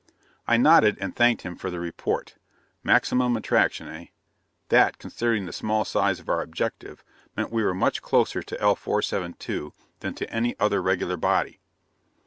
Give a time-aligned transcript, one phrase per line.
[0.47, 2.33] I nodded and thanked him for the report.
[2.83, 4.05] Maximum attraction, eh?
[4.69, 7.03] That, considering the small size of our objective,
[7.37, 11.59] meant we were much closer to L 472 than to any other regular body.